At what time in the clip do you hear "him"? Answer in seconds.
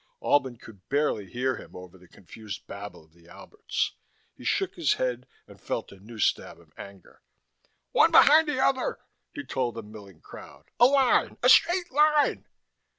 1.57-1.75